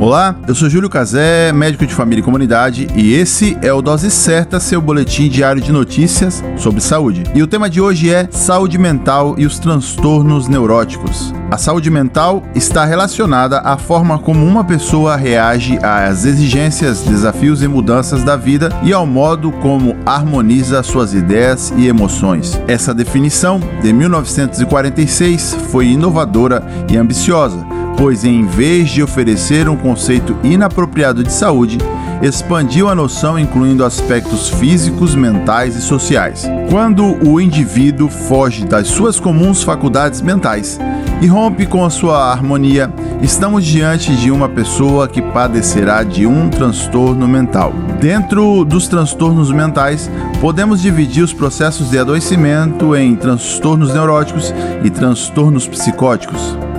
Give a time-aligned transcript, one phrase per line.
[0.00, 4.10] Olá, eu sou Júlio Cazé, médico de família e comunidade, e esse é o Dose
[4.10, 7.24] Certa, seu boletim diário de notícias sobre saúde.
[7.34, 11.34] E o tema de hoje é saúde mental e os transtornos neuróticos.
[11.50, 17.68] A saúde mental está relacionada à forma como uma pessoa reage às exigências, desafios e
[17.68, 22.58] mudanças da vida e ao modo como harmoniza suas ideias e emoções.
[22.66, 30.34] Essa definição, de 1946, foi inovadora e ambiciosa pois em vez de oferecer um conceito
[30.42, 31.76] inapropriado de saúde,
[32.22, 36.48] expandiu a noção incluindo aspectos físicos, mentais e sociais.
[36.70, 40.78] Quando o indivíduo foge das suas comuns faculdades mentais
[41.20, 46.48] e rompe com a sua harmonia, estamos diante de uma pessoa que padecerá de um
[46.48, 47.74] transtorno mental.
[48.00, 50.10] Dentro dos transtornos mentais,
[50.40, 56.69] podemos dividir os processos de adoecimento em transtornos neuróticos e transtornos psicóticos.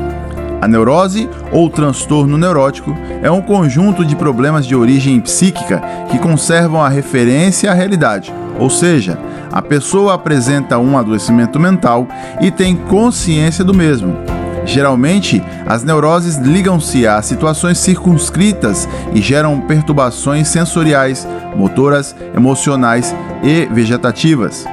[0.62, 6.84] A neurose ou transtorno neurótico é um conjunto de problemas de origem psíquica que conservam
[6.84, 9.18] a referência à realidade, ou seja,
[9.52, 12.08] a pessoa apresenta um adoecimento mental
[12.40, 14.16] e tem consciência do mesmo.
[14.64, 24.66] Geralmente, as neuroses ligam-se a situações circunscritas e geram perturbações sensoriais, motoras, emocionais e vegetativas.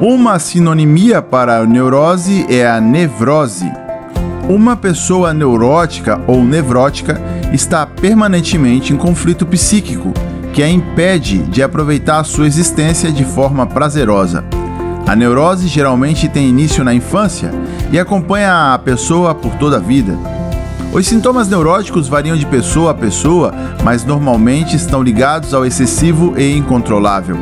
[0.00, 3.70] Uma sinonimia para a neurose é a nevrose.
[4.50, 7.20] Uma pessoa neurótica ou nevrótica
[7.52, 10.12] está permanentemente em conflito psíquico
[10.52, 14.44] que a impede de aproveitar sua existência de forma prazerosa.
[15.06, 17.52] A neurose geralmente tem início na infância
[17.92, 20.18] e acompanha a pessoa por toda a vida.
[20.92, 23.54] Os sintomas neuróticos variam de pessoa a pessoa,
[23.84, 27.36] mas normalmente estão ligados ao excessivo e incontrolável.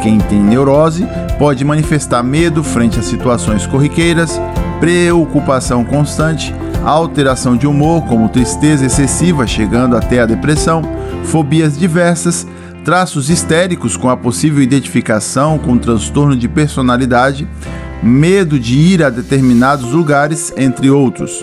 [0.00, 1.04] Quem tem neurose
[1.36, 4.40] pode manifestar medo frente a situações corriqueiras,
[4.84, 6.54] preocupação constante,
[6.84, 10.82] alteração de humor, como tristeza excessiva, chegando até a depressão,
[11.24, 12.46] fobias diversas,
[12.84, 17.48] traços histéricos com a possível identificação com transtorno de personalidade,
[18.02, 21.42] medo de ir a determinados lugares, entre outros.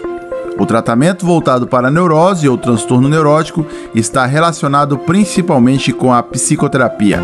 [0.59, 3.65] O tratamento voltado para a neurose ou transtorno neurótico
[3.95, 7.19] está relacionado principalmente com a psicoterapia.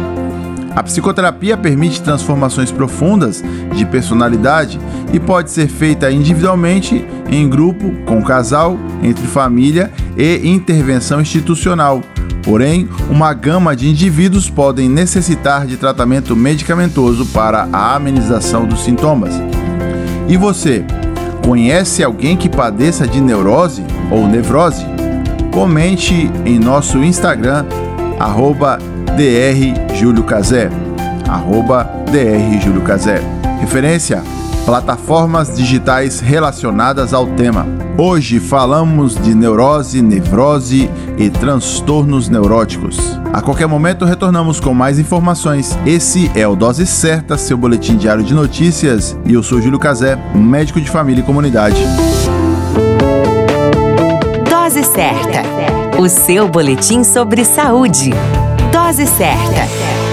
[0.77, 3.43] A psicoterapia permite transformações profundas
[3.73, 4.79] de personalidade
[5.11, 11.99] e pode ser feita individualmente, em grupo, com casal, entre família e intervenção institucional.
[12.43, 19.33] Porém, uma gama de indivíduos podem necessitar de tratamento medicamentoso para a amenização dos sintomas.
[20.29, 20.85] E você,
[21.43, 24.85] conhece alguém que padeça de neurose ou nevrose?
[25.51, 27.65] Comente em nosso Instagram,
[28.19, 28.77] arroba
[29.17, 29.95] Dr.
[29.95, 30.69] Júlio Cazé,
[31.27, 32.61] arroba Dr.
[32.63, 33.19] Júlio Cazé.
[33.59, 34.21] Referência:
[34.63, 37.65] plataformas digitais relacionadas ao tema.
[37.97, 43.19] Hoje falamos de neurose, nevrose e transtornos neuróticos.
[43.33, 45.75] A qualquer momento retornamos com mais informações.
[45.83, 50.15] Esse é o Dose Certa, seu boletim diário de notícias, e eu sou Júlio Cazé,
[50.35, 51.81] médico de família e comunidade.
[54.47, 55.41] Dose Certa,
[55.99, 58.11] o seu boletim sobre saúde.
[58.71, 60.06] Dose certa.